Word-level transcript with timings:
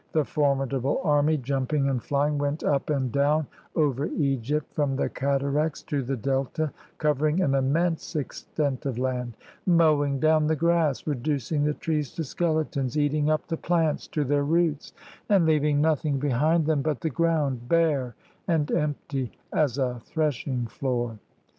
The 0.13 0.25
formidable 0.25 0.99
army, 1.03 1.37
jumping 1.37 1.87
and 1.87 2.01
flying, 2.03 2.39
went 2.39 2.63
up 2.63 2.89
and 2.89 3.11
down 3.11 3.45
over 3.75 4.07
Egypt, 4.07 4.65
from 4.73 4.95
the 4.95 5.07
cataracts 5.07 5.83
to 5.83 6.01
the 6.01 6.15
Delta, 6.17 6.71
covering 6.97 7.39
an 7.39 7.53
immense 7.53 8.15
extent 8.15 8.87
of 8.87 8.97
land, 8.97 9.37
mowing 9.67 10.19
down 10.19 10.47
the 10.47 10.55
grass, 10.55 11.05
reducing 11.05 11.63
the 11.65 11.75
trees 11.75 12.11
to 12.15 12.23
skeletons, 12.23 12.97
eating 12.97 13.29
up 13.29 13.45
the 13.45 13.57
plants 13.57 14.07
to 14.07 14.23
their 14.23 14.43
roots, 14.43 14.91
and 15.29 15.45
leaving 15.45 15.81
nothing 15.81 16.17
behind 16.17 16.65
them 16.65 16.81
but 16.81 17.01
the 17.01 17.11
ground, 17.11 17.69
bare 17.69 18.15
and 18.47 18.71
empty 18.71 19.31
as 19.53 19.77
a 19.77 19.99
threshing 20.03 20.65
floor. 20.65 21.19